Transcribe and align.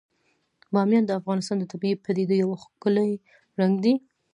بامیان 0.73 1.03
د 1.05 1.11
افغانستان 1.19 1.57
د 1.59 1.63
طبیعي 1.71 1.95
پدیدو 2.05 2.35
یو 2.43 2.49
بل 2.53 2.59
ښکلی 2.63 3.11
رنګ 3.59 3.75
دی. 3.83 3.93